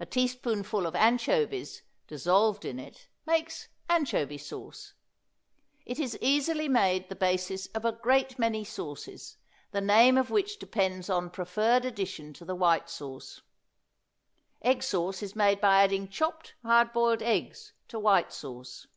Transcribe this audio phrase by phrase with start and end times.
[0.00, 4.92] A teaspoonful of anchovies dissolved in it makes anchovy sauce.
[5.86, 9.36] It is easily made the basis of a great many sauces,
[9.70, 13.42] the name of which depends on preferred addition to the white sauce.
[14.62, 18.88] Egg sauce is made by adding chopped hard boiled eggs to white sauce.